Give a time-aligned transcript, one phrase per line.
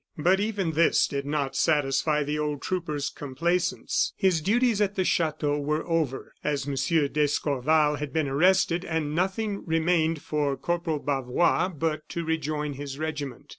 [0.17, 4.13] But even this did not satisfy the old trooper's complaisance.
[4.17, 6.73] His duties at the chateau were over, as M.
[6.73, 13.49] d'Escorval had been arrested, and nothing remained for Corporal Bavois but to rejoin his regiment.